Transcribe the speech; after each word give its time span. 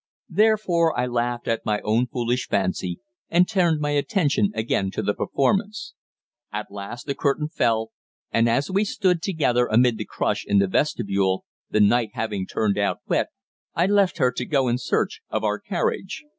Therefore 0.31 0.97
I 0.99 1.05
laughed 1.05 1.47
at 1.47 1.63
my 1.63 1.79
own 1.81 2.07
foolish 2.07 2.47
fancy, 2.47 2.99
and 3.29 3.47
turned 3.47 3.79
my 3.79 3.91
attention 3.91 4.49
again 4.55 4.89
to 4.89 5.03
the 5.03 5.13
performance. 5.13 5.93
At 6.51 6.71
last 6.71 7.05
the 7.05 7.13
curtain 7.13 7.47
fell, 7.47 7.91
and 8.31 8.49
as 8.49 8.71
we 8.71 8.83
stood 8.83 9.21
together 9.21 9.67
amid 9.67 9.99
the 9.99 10.05
crush 10.05 10.43
in 10.43 10.57
the 10.57 10.65
vestibule, 10.65 11.45
the 11.69 11.81
night 11.81 12.09
having 12.13 12.47
turned 12.47 12.79
out 12.79 12.97
wet, 13.07 13.27
I 13.75 13.85
left 13.85 14.17
her, 14.17 14.31
to 14.31 14.43
go 14.47 14.67
in 14.69 14.79
search 14.79 15.21
of 15.29 15.43
our 15.43 15.59
carriage. 15.59 16.23